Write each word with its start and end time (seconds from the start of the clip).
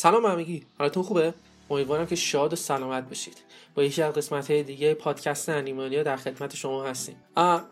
سلام 0.00 0.26
همگی. 0.26 0.62
حالتون 0.78 1.02
خوبه؟ 1.02 1.34
امیدوارم 1.70 2.06
که 2.06 2.16
شاد 2.16 2.52
و 2.52 2.56
سلامت 2.56 3.08
باشید. 3.08 3.36
با 3.74 3.82
یکی 3.82 4.02
از 4.02 4.14
قسمت 4.14 4.50
های 4.50 4.62
دیگه 4.62 4.94
پادکست 4.94 5.48
انیمالیا 5.48 6.02
در 6.02 6.16
خدمت 6.16 6.56
شما 6.56 6.84
هستیم. 6.84 7.16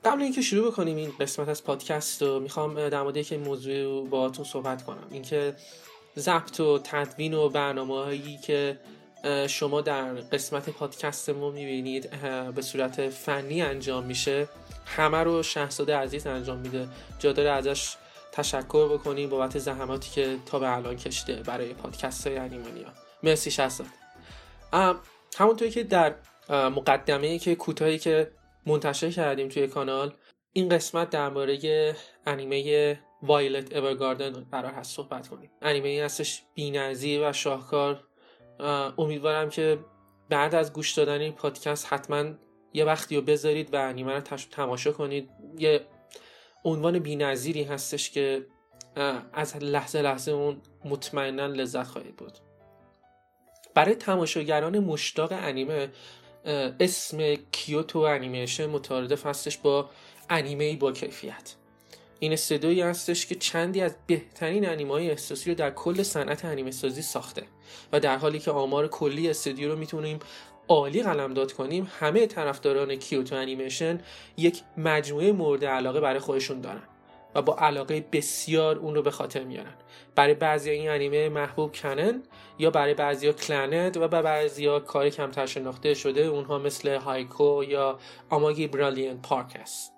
قبل 0.05 0.23
اینکه 0.23 0.43
شروع 0.43 0.71
بکنیم 0.71 0.97
این 0.97 1.13
قسمت 1.21 1.49
از 1.49 1.65
پادکست 1.65 2.23
رو 2.23 2.41
می‌خوام 2.41 2.89
در 2.89 3.03
مورد 3.03 3.17
یک 3.17 3.33
موضوع 3.33 4.09
باهاتون 4.09 4.45
صحبت 4.45 4.83
کنم. 4.85 5.07
اینکه 5.11 5.55
ضبط 6.19 6.61
و 6.61 6.79
تدوین 6.85 7.35
و 7.35 7.49
برنامه 7.49 7.95
هایی 7.95 8.39
که 8.43 8.79
شما 9.49 9.81
در 9.81 10.05
قسمت 10.15 10.71
پادکست 10.71 11.31
ما 11.31 11.51
می‌بینید 11.51 12.11
به 12.55 12.63
صورت 12.63 13.09
فنی 13.09 13.63
انجام 13.63 14.05
میشه 14.05 14.49
همه 14.87 15.19
رو 15.19 15.43
شهزاده 15.43 15.97
عزیز 15.97 16.27
انجام 16.27 16.59
میده. 16.59 16.89
جا 17.19 17.33
داره 17.33 17.51
ازش 17.51 17.97
تشکر 18.39 18.89
بکنیم 18.89 19.29
بابت 19.29 19.59
زحماتی 19.59 20.11
که 20.11 20.37
تا 20.47 20.59
به 20.59 20.77
الان 20.77 20.97
کشته 20.97 21.35
برای 21.35 21.75
پادکست 21.75 22.27
های 22.27 22.37
انیمانیا 22.37 22.89
مرسی 23.23 23.51
شهزاده 23.51 23.91
همونطوری 25.39 25.71
که 25.71 25.85
در 25.85 26.15
مقدمه 26.51 27.39
که 27.39 27.55
کوتاهی 27.55 27.99
که 27.99 28.31
منتشر 28.67 29.11
کردیم 29.11 29.49
توی 29.49 29.67
کانال 29.67 30.13
این 30.53 30.69
قسمت 30.69 31.11
درباره 31.11 31.97
انیمه 32.27 32.99
وایلت 33.23 33.77
اورگاردن 33.77 34.33
قرار 34.33 34.73
هست 34.73 34.97
صحبت 34.97 35.29
کنیم. 35.29 35.51
انیمه 35.63 35.89
ای 35.89 36.01
هستش 36.01 36.43
بی‌نظیر 36.55 37.29
و 37.29 37.33
شاهکار. 37.33 38.05
امیدوارم 38.99 39.51
که 39.51 39.79
بعد 40.29 40.55
از 40.55 40.73
گوش 40.73 40.93
دادن 40.93 41.21
این 41.21 41.33
پادکست 41.33 41.93
حتما 41.93 42.25
یه 42.73 42.85
وقتی 42.85 43.17
رو 43.17 43.23
بذارید 43.23 43.75
و 43.75 43.77
انیمه 43.77 44.13
رو 44.13 44.21
تماشا 44.21 44.93
کنید. 44.93 45.31
یه 45.59 45.87
عنوان 46.65 46.99
بی‌نظیری 46.99 47.63
هستش 47.63 48.11
که 48.11 48.47
از 49.33 49.57
لحظه 49.57 50.03
لحظه 50.03 50.31
اون 50.31 50.61
مطمئنا 50.85 51.47
لذت 51.47 51.87
خواهید 51.87 52.17
بود 52.17 52.33
برای 53.75 53.95
تماشاگران 53.95 54.79
مشتاق 54.79 55.33
انیمه 55.33 55.89
اسم 56.81 57.35
کیوتو 57.35 57.99
انیمیشن 57.99 58.67
مترادف 58.67 59.27
هستش 59.27 59.59
با 59.59 59.91
انیمه 60.31 60.77
با 60.77 60.93
کیفیت. 60.93 61.55
این 62.21 62.33
استدیویی 62.33 62.81
هستش 62.81 63.27
که 63.27 63.35
چندی 63.35 63.81
از 63.81 63.97
بهترین 64.07 64.69
انیمه 64.69 64.93
های 64.93 65.11
احساسی 65.11 65.51
رو 65.51 65.57
در 65.57 65.71
کل 65.71 66.03
صنعت 66.03 66.45
انیمه 66.45 66.71
سازی 66.71 67.03
ساخته 67.03 67.43
و 67.93 68.01
در 68.01 68.17
حالی 68.17 68.39
که 68.39 68.51
آمار 68.51 68.89
کلی 68.89 69.31
استودیو 69.31 69.69
رو 69.73 69.79
می‌تونیم 69.79 70.19
عالی 70.69 71.03
قلمداد 71.03 71.53
کنیم 71.53 71.91
همه 72.01 72.27
طرفداران 72.27 72.97
کیوتو 72.97 73.37
انیمیشن 73.37 74.01
یک 74.37 74.63
مجموعه 74.77 75.33
مورد 75.33 75.65
علاقه 75.65 76.01
برای 76.01 76.19
خودشون 76.19 76.61
دارن 76.61 76.83
و 77.35 77.43
با 77.43 77.57
علاقه 77.59 78.05
بسیار 78.13 78.77
اون 78.77 78.95
رو 78.95 79.03
به 79.03 79.11
خاطر 79.11 79.45
میارن. 79.45 79.75
برای 80.15 80.35
بعضی 80.35 80.71
این 80.71 80.91
انیمه 80.91 81.29
محبوب 81.29 81.77
کانن 81.77 82.23
یا 82.59 82.71
برای 82.71 82.95
بعضی 82.95 83.33
کلناد 83.33 83.97
و 83.97 84.09
برای 84.09 84.25
بعضی 84.25 84.81
کار 84.81 85.09
کمتر 85.09 85.47
شناخته 85.47 85.95
شده 85.95 86.21
اونها 86.21 86.59
مثل 86.59 86.97
هیوکا 86.97 87.65
یا 87.65 87.99
آماگی 88.31 88.67
بریلیانت 88.67 89.23
پارک 89.23 89.57
است 89.61 89.98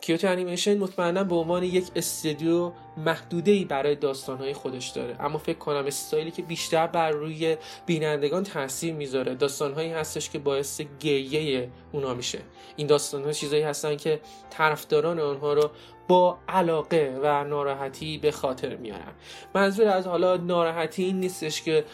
کیوتو 0.00 0.28
انیمیشن 0.28 0.78
مطمئنا 0.78 1.24
به 1.24 1.34
عنوان 1.34 1.62
یک 1.62 1.90
استودیو 1.96 2.72
محدوده 2.96 3.50
ای 3.50 3.64
برای 3.64 3.94
داستانهای 3.94 4.52
خودش 4.52 4.88
داره. 4.88 5.16
اما 5.20 5.38
فکر 5.38 5.58
کنم 5.58 5.86
استایلی 5.86 6.30
که 6.30 6.42
بیشتر 6.42 6.86
بر 6.86 7.10
روی 7.10 7.56
بینندگان 7.86 8.42
تاثیر 8.42 8.94
می‌ذاره 8.94 9.34
داستانهایی 9.34 9.90
هستش 9.90 10.30
که 10.30 10.38
باعث 10.38 10.80
گریه 11.00 11.70
اونا 11.92 12.14
میشه. 12.14 12.38
این 12.76 12.86
داستانها 12.86 13.32
چیزایی 13.32 13.62
هستن 13.62 13.96
که 13.96 14.20
طرفداران 14.50 15.20
آنها 15.20 15.52
رو 15.52 15.70
با 16.10 16.38
علاقه 16.48 17.18
و 17.22 17.44
ناراحتی 17.44 18.18
به 18.18 18.30
خاطر 18.30 18.76
میارن 18.76 19.12
منظور 19.54 19.88
از 19.88 20.06
حالا 20.06 20.36
ناراحتی 20.36 21.04
این 21.04 21.20
نیستش 21.20 21.62
که 21.62 21.84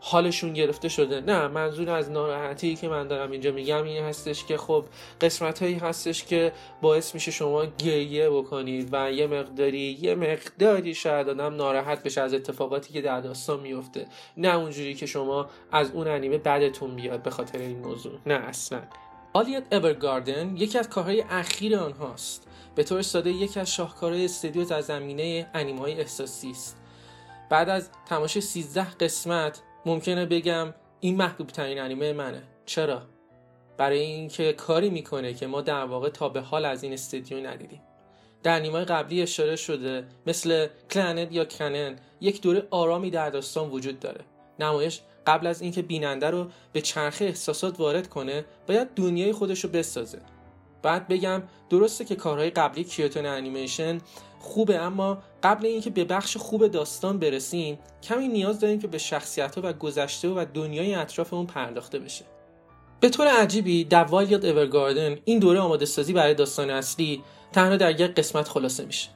حالشون 0.00 0.52
گرفته 0.52 0.88
شده. 0.88 1.20
نه 1.20 1.48
منظور 1.48 1.90
از 1.90 2.10
ناراحتی 2.10 2.76
که 2.76 2.88
من 2.88 3.08
دارم 3.08 3.30
اینجا 3.30 3.52
میگم 3.52 3.84
این 3.84 4.02
هستش 4.02 4.44
که 4.44 4.56
خب 4.56 4.84
قسمت 5.20 5.62
هایی 5.62 5.74
هستش 5.74 6.24
که 6.24 6.52
باعث 6.82 7.14
میشه 7.14 7.30
شما 7.30 7.64
گریه 7.78 8.30
بکنید 8.30 8.88
و 8.92 9.12
یه 9.12 9.26
مقداری 9.26 9.98
یه 10.00 10.14
مقداری 10.14 10.94
شاید 10.94 11.28
آدم 11.28 11.54
ناراحت 11.54 12.02
بشه 12.02 12.20
از 12.20 12.34
اتفاقاتی 12.34 12.92
که 12.92 13.00
در 13.00 13.20
داستان 13.20 13.60
میفته. 13.60 14.06
نه 14.36 14.56
اونجوری 14.56 14.94
که 14.94 15.06
شما 15.06 15.46
از 15.72 15.90
اون 15.90 16.08
انیمه 16.08 16.38
بدتون 16.38 16.96
بیاد 16.96 17.22
به 17.22 17.30
خاطر 17.30 17.58
این 17.58 17.78
موضوع. 17.78 18.18
نه 18.26 18.34
اصلا. 18.34 18.80
آلیت 19.32 19.62
اورگاردن 19.72 20.56
یکی 20.56 20.78
از 20.78 20.88
کارهای 20.88 21.24
اخیر 21.30 21.76
آنهاست. 21.76 22.45
به 22.76 22.84
طور 22.84 23.02
ساده 23.02 23.30
یکی 23.30 23.60
از 23.60 23.74
شاهکارهای 23.74 24.24
استودیو 24.24 24.64
در 24.64 24.80
زمینه 24.80 25.50
انیمه 25.54 25.80
های 25.80 26.00
احساسی 26.00 26.50
است. 26.50 26.76
بعد 27.50 27.68
از 27.68 27.90
تماشای 28.06 28.42
13 28.42 28.90
قسمت 28.90 29.62
ممکنه 29.86 30.26
بگم 30.26 30.74
این 31.00 31.16
محبوب 31.16 31.46
ترین 31.46 31.80
انیمه 31.80 32.12
منه. 32.12 32.42
چرا؟ 32.66 33.02
برای 33.76 34.00
اینکه 34.00 34.52
کاری 34.52 34.90
می‌کنه 34.90 35.34
که 35.34 35.46
ما 35.46 35.60
در 35.60 35.84
واقع 35.84 36.08
تا 36.08 36.28
به 36.28 36.40
حال 36.40 36.64
از 36.64 36.82
این 36.82 36.92
استودیو 36.92 37.46
ندیدیم. 37.46 37.82
در 38.42 38.56
انیمه 38.56 38.84
قبلی 38.84 39.22
اشاره 39.22 39.56
شده 39.56 40.06
مثل 40.26 40.66
کلنت 40.90 41.32
یا 41.32 41.44
کنن 41.44 41.96
یک 42.20 42.42
دوره 42.42 42.66
آرامی 42.70 43.10
در 43.10 43.30
داستان 43.30 43.70
وجود 43.70 44.00
داره. 44.00 44.24
نمایش 44.58 45.00
قبل 45.26 45.46
از 45.46 45.62
اینکه 45.62 45.82
بیننده 45.82 46.30
رو 46.30 46.46
به 46.72 46.80
چرخه 46.80 47.24
احساسات 47.24 47.80
وارد 47.80 48.08
کنه 48.08 48.44
باید 48.66 48.88
دنیای 48.94 49.32
خودش 49.32 49.64
رو 49.64 49.70
بسازه. 49.70 50.20
بعد 50.86 51.08
بگم 51.08 51.42
درسته 51.70 52.04
که 52.04 52.14
کارهای 52.14 52.50
قبلی 52.50 52.84
کیوتو 52.84 53.26
انیمیشن 53.26 54.00
خوبه 54.40 54.78
اما 54.78 55.18
قبل 55.42 55.66
اینکه 55.66 55.90
به 55.90 56.04
بخش 56.04 56.36
خوب 56.36 56.66
داستان 56.66 57.18
برسیم 57.18 57.78
کمی 58.02 58.28
نیاز 58.28 58.60
داریم 58.60 58.80
که 58.80 58.86
به 58.86 58.98
شخصیت 58.98 59.58
و 59.58 59.72
گذشته 59.72 60.28
و 60.28 60.44
دنیای 60.54 60.94
اطراف 60.94 61.32
اون 61.32 61.46
پرداخته 61.46 61.98
بشه. 61.98 62.24
به 63.00 63.08
طور 63.08 63.26
عجیبی 63.26 63.84
در 63.84 64.04
وایولت 64.04 64.46
اورگاردن 64.46 65.18
این 65.24 65.38
دوره 65.38 65.60
آماده 65.60 65.84
سازی 65.86 66.12
برای 66.12 66.34
داستان 66.34 66.70
اصلی 66.70 67.22
تنها 67.52 67.76
در 67.76 68.00
یک 68.00 68.14
قسمت 68.14 68.48
خلاصه 68.48 68.84
میشه. 68.84 69.08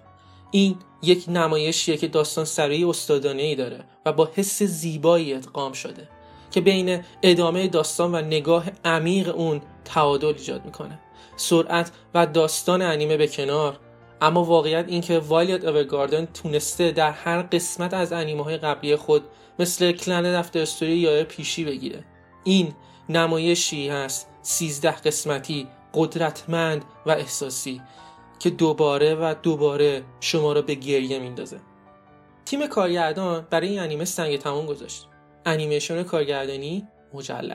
این 0.50 0.76
یک 1.02 1.24
نمایشیه 1.28 1.96
که 1.96 2.08
داستان 2.08 2.44
سرایی 2.44 2.84
استادانه 2.84 3.42
ای 3.42 3.54
داره 3.54 3.84
و 4.06 4.12
با 4.12 4.30
حس 4.34 4.62
زیبایی 4.62 5.34
ادغام 5.34 5.72
شده 5.72 6.08
که 6.50 6.60
بین 6.60 7.04
ادامه 7.22 7.68
داستان 7.68 8.14
و 8.14 8.20
نگاه 8.20 8.64
عمیق 8.84 9.36
اون 9.36 9.60
تعادل 9.84 10.26
ایجاد 10.26 10.64
می‌کنه. 10.64 10.98
سرعت 11.40 11.90
و 12.14 12.26
داستان 12.26 12.82
انیمه 12.82 13.16
به 13.16 13.28
کنار. 13.28 13.78
اما 14.20 14.44
واقعیت 14.44 14.84
این 14.88 15.00
که 15.00 15.18
وایلت 15.18 15.64
اورگاردن 15.64 16.26
تونسته 16.26 16.90
در 16.90 17.10
هر 17.10 17.42
قسمت 17.42 17.94
از 17.94 18.12
انیمه 18.12 18.44
های 18.44 18.56
قبلی 18.56 18.96
خود 18.96 19.22
مثل 19.58 19.92
کلن 19.92 20.40
دفتر 20.40 20.58
استوری 20.58 20.96
یا 20.96 21.24
پیشی 21.24 21.64
بگیره. 21.64 22.04
این 22.44 22.74
نمایشی 23.08 23.88
هست 23.88 24.28
سیزده 24.42 24.90
قسمتی 24.90 25.68
قدرتمند 25.94 26.84
و 27.06 27.10
احساسی 27.10 27.80
که 28.38 28.50
دوباره 28.50 29.14
و 29.14 29.34
دوباره 29.42 30.02
شما 30.20 30.52
را 30.52 30.62
به 30.62 30.74
گریه 30.74 31.18
میندازه. 31.18 31.60
تیم 32.44 32.66
کارگردان 32.66 33.46
برای 33.50 33.68
این 33.68 33.80
انیمه 33.80 34.04
سنگ 34.04 34.36
تمام 34.36 34.66
گذاشت. 34.66 35.06
انیمیشن 35.46 36.02
کارگردانی 36.02 36.88
مجلل. 37.14 37.54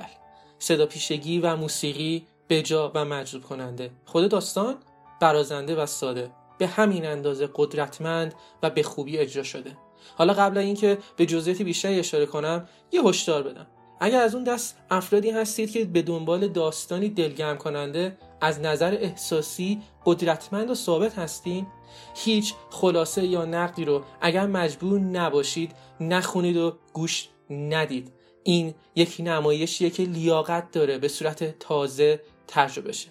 صدا 0.60 0.86
پیشگی 0.86 1.40
و 1.40 1.56
موسیقی 1.56 2.28
بجا 2.50 2.92
و 2.96 3.06
مجذوب 3.06 3.44
کننده. 3.44 3.92
خود 4.06 4.30
داستان 4.30 4.76
برازنده 5.22 5.76
و 5.76 5.86
ساده. 5.86 6.32
به 6.58 6.68
همین 6.68 7.06
اندازه 7.06 7.50
قدرتمند 7.56 8.34
و 8.64 8.70
به 8.70 8.84
خوبی 8.84 9.18
اجرا 9.18 9.44
شده. 9.44 9.78
حالا 10.18 10.34
قبل 10.34 10.58
اینکه 10.58 10.98
به 11.18 11.26
جزئیات 11.26 11.62
بیشتری 11.62 12.00
اشاره 12.00 12.26
کنم 12.26 12.70
یه 12.92 13.02
هشدار 13.04 13.44
بدم. 13.44 13.68
اگر 14.00 14.22
از 14.22 14.36
اون 14.36 14.44
دست 14.44 14.78
افرادی 14.92 15.30
هستید 15.30 15.72
که 15.72 15.86
به 15.86 16.02
دنبال 16.02 16.48
داستانی 16.48 17.10
دلگرم 17.10 17.58
کننده 17.58 18.18
از 18.42 18.60
نظر 18.60 18.98
احساسی 19.02 19.82
قدرتمند 20.06 20.70
و 20.70 20.76
ثابت 20.76 21.20
هستین 21.20 21.68
هیچ 22.16 22.54
خلاصه 22.70 23.26
یا 23.26 23.46
نقدی 23.46 23.86
رو 23.86 24.04
اگر 24.22 24.48
مجبور 24.48 25.00
نباشید 25.00 25.72
نخونید 26.00 26.58
و 26.58 26.78
گوش 26.94 27.30
ندید. 27.50 28.12
این 28.44 28.74
یک 28.96 29.16
نمایشیه 29.20 29.90
که 29.90 30.04
لیاقت 30.04 30.72
داره 30.72 30.98
به 30.98 31.08
صورت 31.08 31.60
تازه 31.60 32.22
تجربه 32.48 32.92
شه 32.92 33.10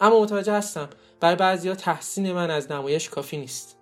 اما 0.00 0.20
متوجه 0.20 0.52
هستم 0.52 0.88
برای 1.20 1.36
بعضیا 1.36 1.74
تحسین 1.74 2.32
من 2.32 2.50
از 2.50 2.72
نمایش 2.72 3.08
کافی 3.08 3.36
نیست. 3.36 3.78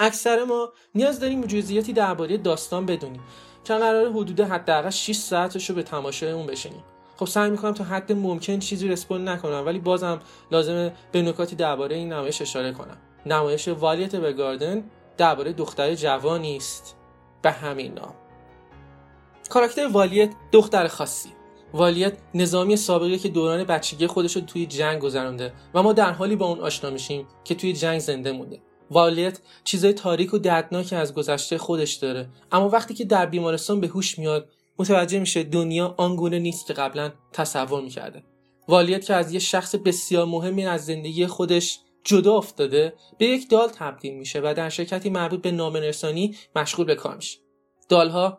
اکثر 0.00 0.44
ما 0.44 0.72
نیاز 0.94 1.20
داریم 1.20 1.40
جزئیاتی 1.40 1.92
درباره 1.92 2.36
داستان 2.36 2.86
بدونیم 2.86 3.20
که 3.64 3.74
قرار 3.74 4.10
حدود 4.10 4.40
حداقل 4.40 4.90
6 4.90 5.16
ساعتش 5.16 5.70
رو 5.70 5.76
به 5.76 5.82
تماشای 5.82 6.32
اون 6.32 6.46
بشینیم. 6.46 6.84
خب 7.16 7.26
سعی 7.26 7.50
می‌کنم 7.50 7.72
تا 7.72 7.84
حد 7.84 8.12
ممکن 8.12 8.58
چیزی 8.58 8.88
رسپون 8.88 9.28
نکنم 9.28 9.66
ولی 9.66 9.78
بازم 9.78 10.20
لازمه 10.50 10.92
به 11.12 11.22
نکاتی 11.22 11.56
درباره 11.56 11.96
این 11.96 12.12
نمایش 12.12 12.42
اشاره 12.42 12.72
کنم. 12.72 12.96
نمایش 13.26 13.68
والیت 13.68 14.16
به 14.16 14.32
گاردن 14.32 14.84
درباره 15.16 15.52
دختر 15.52 15.94
جوانی 15.94 16.56
است. 16.56 16.96
به 17.42 17.50
همین 17.50 17.94
نام. 17.94 18.14
کاراکتر 19.50 19.88
والیت 19.88 20.30
دختر 20.52 20.88
خاصی. 20.88 21.28
والیت 21.74 22.12
نظامی 22.34 22.76
سابقه 22.76 23.18
که 23.18 23.28
دوران 23.28 23.64
بچگی 23.64 24.06
خودش 24.06 24.36
رو 24.36 24.42
توی 24.42 24.66
جنگ 24.66 25.00
گذرانده 25.00 25.52
و 25.74 25.82
ما 25.82 25.92
در 25.92 26.12
حالی 26.12 26.36
با 26.36 26.46
اون 26.46 26.60
آشنا 26.60 26.90
میشیم 26.90 27.26
که 27.44 27.54
توی 27.54 27.72
جنگ 27.72 27.98
زنده 27.98 28.32
مونده. 28.32 28.62
والیت 28.90 29.40
چیزای 29.64 29.92
تاریک 29.92 30.34
و 30.34 30.38
دردناکی 30.38 30.96
از 30.96 31.14
گذشته 31.14 31.58
خودش 31.58 31.94
داره. 31.94 32.28
اما 32.52 32.68
وقتی 32.68 32.94
که 32.94 33.04
در 33.04 33.26
بیمارستان 33.26 33.80
به 33.80 33.86
هوش 33.86 34.18
میاد 34.18 34.48
متوجه 34.78 35.18
میشه 35.18 35.42
دنیا 35.42 35.94
آنگونه 35.98 36.38
نیست 36.38 36.66
که 36.66 36.72
قبلا 36.72 37.12
تصور 37.32 37.82
می‌کرده. 37.82 38.22
والیت 38.68 39.04
که 39.04 39.14
از 39.14 39.32
یه 39.32 39.38
شخص 39.38 39.74
بسیار 39.74 40.26
مهمی 40.26 40.66
از 40.66 40.86
زندگی 40.86 41.26
خودش 41.26 41.78
جدا 42.04 42.34
افتاده 42.36 42.94
به 43.18 43.26
یک 43.26 43.50
دال 43.50 43.68
تبدیل 43.68 44.14
میشه 44.14 44.40
و 44.40 44.54
در 44.56 44.68
شرکتی 44.68 45.10
مربوط 45.10 45.42
به 45.42 45.50
نامنرسانی 45.50 46.36
مشغول 46.56 46.86
به 46.86 46.94
کار 46.94 47.16
میشه. 47.16 47.38
دالها 47.88 48.38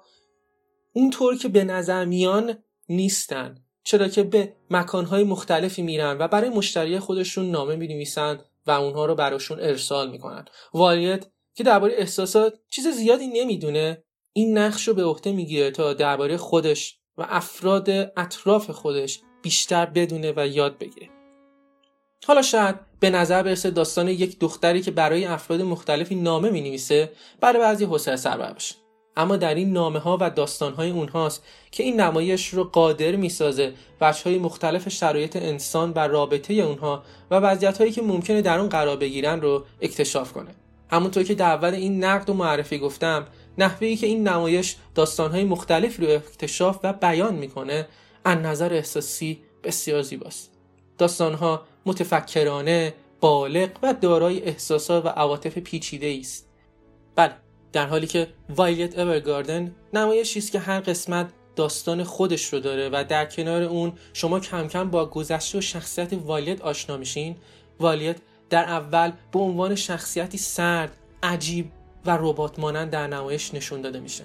اونطور 0.93 1.37
که 1.37 1.47
به 1.47 1.63
نظر 1.63 2.05
میان 2.05 2.57
نیستن. 2.89 3.55
چرا 3.83 4.07
که 4.07 4.23
به 4.23 4.53
مکانهای 4.69 5.23
مختلفی 5.23 5.81
میرن 5.81 6.17
و 6.19 6.27
برای 6.27 6.49
مشتری 6.49 6.99
خودشون 6.99 7.51
نامه 7.51 7.75
می‌نویسن 7.75 8.39
و 8.67 8.71
اونها 8.71 9.05
رو 9.05 9.15
براشون 9.15 9.59
ارسال 9.59 10.11
می‌کنن. 10.11 10.45
والیت 10.73 11.25
که 11.55 11.63
درباره 11.63 11.93
احساسات 11.97 12.53
چیز 12.69 12.87
زیادی 12.87 13.27
نمی‌دونه 13.27 14.03
این 14.33 14.57
نقش 14.57 14.87
رو 14.87 14.93
به 14.93 15.03
عهده 15.03 15.31
می‌گیره 15.31 15.71
تا 15.71 15.93
درباره 15.93 16.37
خودش 16.37 16.99
و 17.17 17.25
افراد 17.29 17.89
اطراف 18.17 18.69
خودش 18.69 19.19
بیشتر 19.41 19.85
بدونه 19.85 20.33
و 20.37 20.47
یاد 20.47 20.77
بگیره. 20.77 21.09
حالا 22.27 22.41
شاید 22.41 22.75
به 22.99 23.09
نظر 23.09 23.43
برسه 23.43 23.71
داستان 23.71 24.07
یک 24.07 24.39
دختری 24.39 24.81
که 24.81 24.91
برای 24.91 25.25
افراد 25.25 25.61
مختلفی 25.61 26.15
نامه 26.15 26.49
می 26.49 26.61
نویسه 26.61 27.11
برای 27.41 27.59
بعضی 27.59 27.85
حوصله 27.85 28.15
سربر 28.15 28.53
باشه. 28.53 28.75
اما 29.17 29.37
در 29.37 29.55
این 29.55 29.73
نامه 29.73 29.99
ها 29.99 30.17
و 30.21 30.29
داستان 30.29 30.73
های 30.73 30.89
اونهاست 30.89 31.43
که 31.71 31.83
این 31.83 32.01
نمایش 32.01 32.47
رو 32.47 32.63
قادر 32.63 33.15
می‌سازه 33.15 33.73
بچه 34.01 34.29
های 34.29 34.39
مختلف 34.39 34.89
شرایط 34.89 35.35
انسان 35.35 35.91
و 35.95 35.99
رابطه 35.99 36.53
اونها 36.53 37.03
و 37.31 37.35
وضعیت 37.35 37.77
هایی 37.77 37.91
که 37.91 38.01
ممکنه 38.01 38.41
در 38.41 38.59
اون 38.59 38.69
قرار 38.69 38.97
بگیرن 38.97 39.41
رو 39.41 39.65
اکتشاف 39.81 40.33
کنه. 40.33 40.51
همونطور 40.91 41.23
که 41.23 41.35
در 41.35 41.45
اول 41.45 41.73
این 41.73 42.03
نقد 42.03 42.29
و 42.29 42.33
معرفی 42.33 42.79
گفتم 42.79 43.27
نحوهی 43.57 43.95
که 43.95 44.07
این 44.07 44.27
نمایش 44.27 44.75
داستان 44.95 45.31
های 45.31 45.43
مختلف 45.43 45.99
رو 45.99 46.09
اکتشاف 46.09 46.79
و 46.83 46.93
بیان 46.93 47.35
می‌کنه 47.35 47.87
از 48.25 48.37
نظر 48.37 48.73
احساسی 48.73 49.39
بسیار 49.63 50.01
زیباست. 50.01 50.51
داستانها 50.97 51.61
متفکرانه 51.85 52.93
بالغ 53.19 53.69
و 53.83 53.93
دارای 53.93 54.43
احساسات 54.43 55.05
و 55.05 55.07
عواطف 55.07 55.57
پیچیده 55.57 56.17
است 56.19 56.49
بله 57.15 57.44
در 57.75 57.87
حالی 57.87 58.07
که 58.07 58.27
وایلت 58.49 58.99
اورگاردن 58.99 59.75
نمایشی 59.93 60.39
است 60.39 60.51
که 60.51 60.59
هر 60.59 60.79
قسمت 60.79 61.29
داستان 61.55 62.03
خودش 62.03 62.53
رو 62.53 62.59
داره 62.59 62.89
و 62.89 63.05
در 63.09 63.25
کنار 63.25 63.61
اون 63.61 63.93
شما 64.13 64.39
کم 64.39 64.67
کم 64.67 64.89
با 64.89 65.05
گذشته 65.05 65.57
و 65.57 65.61
شخصیت 65.61 66.13
وایلت 66.13 66.61
آشنا 66.61 66.97
میشین. 66.97 67.35
وایلت 67.79 68.17
در 68.49 68.63
اول 68.63 69.11
به 69.31 69.39
عنوان 69.39 69.75
شخصیتی 69.75 70.37
سرد 70.37 70.97
عجیب 71.23 71.71
و 72.05 72.17
ربات 72.21 72.59
مانند 72.59 72.89
در 72.89 73.07
نمایش 73.07 73.53
نشون 73.53 73.81
داده 73.81 73.99
میشه. 73.99 74.23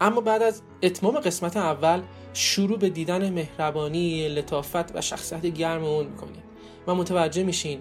اما 0.00 0.20
بعد 0.20 0.42
از 0.42 0.62
اتمام 0.82 1.20
قسمت 1.20 1.56
اول 1.56 2.02
شروع 2.32 2.78
به 2.78 2.88
دیدن 2.88 3.30
مهربانی 3.30 4.28
لطافت 4.28 4.96
و 4.96 5.00
شخصیت 5.00 5.46
گرم 5.46 5.84
اون 5.84 6.06
می‌کنید. 6.06 6.42
و 6.86 6.94
متوجه 6.94 7.42
میشین 7.42 7.80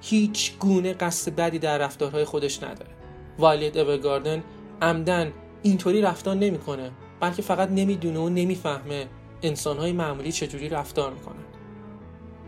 هیچ 0.00 0.52
گونه 0.58 0.92
قصد 0.92 1.34
بدی 1.34 1.58
در 1.58 1.78
رفتارهای 1.78 2.24
خودش 2.24 2.62
نداره. 2.62 3.01
والیت 3.38 3.76
اورگاردن 3.76 4.42
عمدن 4.82 5.32
اینطوری 5.62 6.02
رفتار 6.02 6.34
نمی‌کنه 6.34 6.90
بلکه 7.20 7.42
فقط 7.42 7.70
نمی‌دونه 7.70 8.18
و 8.18 8.28
نمی‌فهمه 8.28 9.06
انسانهای 9.42 9.92
معمولی 9.92 10.32
چجوری 10.32 10.68
رفتار 10.68 11.12
می‌کنن. 11.12 11.44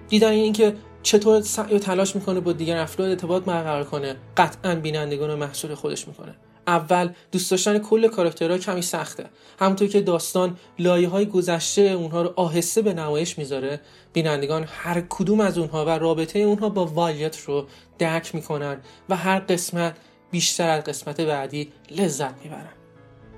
دیدن 0.08 0.30
این 0.30 0.52
که 0.52 0.74
چطور 1.02 1.40
سعی 1.40 1.74
و 1.74 1.78
تلاش 1.78 2.16
می‌کنه 2.16 2.40
با 2.40 2.52
دیگر 2.52 2.76
افراد 2.76 3.08
ارتباط 3.08 3.44
برقرار 3.44 3.84
کنه 3.84 4.16
قطعا 4.36 4.74
بینندگان 4.74 5.30
رو 5.30 5.36
محصول 5.36 5.74
خودش 5.74 6.08
می‌کنه. 6.08 6.34
اول 6.66 7.12
دوست 7.32 7.50
داشتن 7.50 7.78
کل 7.78 8.08
کاراکترها 8.08 8.58
کمی 8.58 8.82
سخته. 8.82 9.24
همونطور 9.58 9.88
که 9.88 10.00
داستان 10.00 10.56
لایه 10.78 11.08
های 11.08 11.26
گذشته 11.26 11.82
اونها 11.82 12.22
رو 12.22 12.32
آهسته 12.36 12.82
به 12.82 12.94
نمایش 12.94 13.38
می‌ذاره 13.38 13.80
بینندگان 14.12 14.64
هر 14.68 15.00
کدوم 15.08 15.40
از 15.40 15.58
اونها 15.58 15.84
و 15.84 15.88
رابطه 15.88 16.38
اونها 16.38 16.68
با 16.68 16.86
والیت 16.86 17.40
رو 17.40 17.66
درک 17.98 18.34
می‌کنن 18.34 18.80
و 19.08 19.16
هر 19.16 19.38
قسمت 19.38 19.96
بیشتر 20.34 20.68
از 20.68 20.84
قسمت 20.84 21.20
بعدی 21.20 21.72
لذت 21.90 22.34
می‌برن 22.44 22.72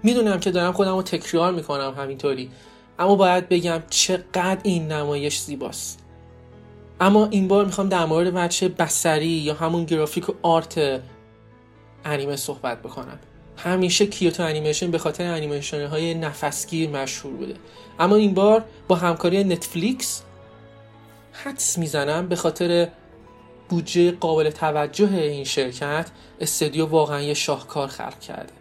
می‌دونم 0.03 0.41
که 0.41 0.51
دارم 0.51 0.73
خودم 0.73 0.97
رو 0.97 1.03
تکرار 1.03 1.53
می‌کنم 1.53 1.95
همینطوری 1.99 2.51
اما 2.99 3.15
باید 3.15 3.49
بگم 3.49 3.83
چقدر 3.91 4.59
این 4.63 4.93
نمایش 4.93 5.41
زیباست. 5.41 5.99
اما 7.01 7.27
این 7.27 7.49
بار 7.49 7.65
می‌خوام 7.65 7.89
در 7.89 8.05
مورد 8.05 8.35
بچه 8.35 8.69
بسری 8.69 9.27
یا 9.27 9.55
همون 9.55 9.85
گرافیک 9.85 10.29
و 10.29 10.33
آرت 10.43 11.01
انیمه 12.05 12.37
صحبت 12.37 12.83
بکنم. 12.83 13.19
همیشه 13.57 14.07
کیوتو 14.07 14.43
انیمیشن 14.43 14.91
به 14.91 14.99
خاطر 14.99 15.25
انیمیشن 15.25 15.87
های 15.87 16.15
نفسگیر 16.15 16.91
مشهور 16.91 17.37
بوده. 17.37 17.55
اما 17.99 18.17
این 18.17 18.35
بار 18.35 18.65
با 18.89 18.97
همکاری 18.97 19.45
نتفلیکس 19.45 20.23
حدس 21.33 21.79
می‌زنم 21.79 22.29
به 22.29 22.37
خاطر 22.37 22.89
بودجه 23.69 24.11
قابل 24.11 24.51
توجه 24.51 25.13
این 25.13 25.45
شرکت 25.45 26.07
استودیو 26.41 26.87
واقعا 26.87 27.23
یه 27.23 27.35
شاهکار 27.35 27.89
خلق 27.89 28.21
کرده. 28.21 28.53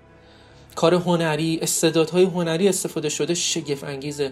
کار 0.75 0.94
هنری 0.94 1.60
استعدادهای 1.62 2.24
هنری 2.24 2.69
استفاده 2.69 3.10
شده 3.10 3.34
شگفت 3.34 3.84
انگیزه 3.84 4.31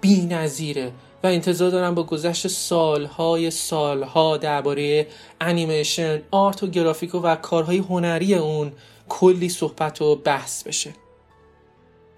بی 0.00 0.26
نظیره 0.26 0.92
و 1.22 1.26
انتظار 1.26 1.70
دارم 1.70 1.94
با 1.94 2.02
گذشت 2.02 2.48
سالهای 2.48 3.50
سالها 3.50 4.36
درباره 4.36 5.06
انیمیشن 5.40 6.22
آرت 6.30 6.62
و 6.62 6.66
گرافیک 6.66 7.14
و 7.14 7.36
کارهای 7.36 7.78
هنری 7.78 8.34
اون 8.34 8.72
کلی 9.08 9.48
صحبت 9.48 10.02
و 10.02 10.16
بحث 10.16 10.62
بشه. 10.62 10.90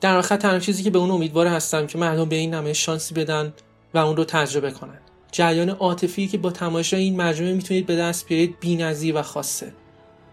در 0.00 0.16
آخر 0.16 0.36
تنها 0.36 0.58
چیزی 0.58 0.82
که 0.82 0.90
به 0.90 0.98
اون 0.98 1.10
امیدوار 1.10 1.46
هستم 1.46 1.86
که 1.86 1.98
مردم 1.98 2.24
به 2.24 2.36
این 2.36 2.54
نمایش 2.54 2.84
شانسی 2.86 3.14
بدن 3.14 3.54
و 3.94 3.98
اون 3.98 4.16
رو 4.16 4.24
تجربه 4.24 4.70
کنن. 4.70 5.00
جریان 5.32 5.70
عاطفی 5.70 6.26
که 6.26 6.38
با 6.38 6.50
تماشای 6.50 7.02
این 7.02 7.16
مجموعه 7.16 7.54
می‌تونید 7.54 7.86
به 7.86 7.96
دست 7.96 8.26
بیارید 8.26 8.56
بی‌نظیر 8.60 9.16
و 9.16 9.22
خاصه. 9.22 9.72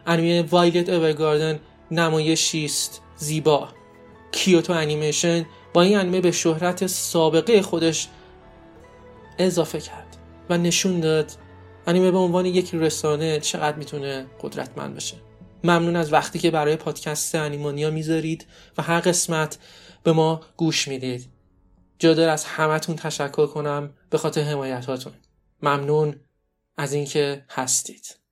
انیمه 0.05 0.41
وایلت 0.41 0.89
اورگاردن 0.89 1.59
نمایشی 1.91 2.65
است. 2.65 3.01
زیبا. 3.17 3.69
کیوتو 4.31 4.73
انیمیشن 4.73 5.45
با 5.73 5.81
این 5.81 5.97
انیمه 5.97 6.21
به 6.21 6.31
شهرت 6.31 6.87
سابقه 6.87 7.61
خودش 7.61 8.07
اضافه 9.37 9.79
کرد 9.79 10.17
و 10.49 10.57
نشون 10.57 10.99
داد 10.99 11.31
انیمه 11.87 12.11
به 12.11 12.17
عنوان 12.17 12.45
یک 12.45 12.69
رسانه 12.73 13.39
چقدر 13.39 13.77
می‌تونه 13.77 14.25
قدرتمند 14.41 14.95
بشه 14.95 15.15
ممنون 15.63 15.95
از 15.95 16.13
وقتی 16.13 16.39
که 16.39 16.51
برای 16.51 16.75
پادکست 16.75 17.35
انیمانیا 17.35 17.89
می‌ذارید 17.89 18.45
و 18.77 18.81
هر 18.81 18.99
قسمت 18.99 19.57
به 20.03 20.11
ما 20.11 20.41
گوش 20.57 20.87
می‌دید. 20.87 21.32
جادر 21.99 22.29
از 22.29 22.45
همتون 22.45 22.95
تشکر 22.95 23.47
کنم 23.47 23.93
به 24.09 24.17
خاطر 24.17 24.41
حمایتاتون. 24.41 25.13
ممنون 25.61 26.19
از 26.77 26.93
اینکه 26.93 27.45
هستید. 27.49 28.22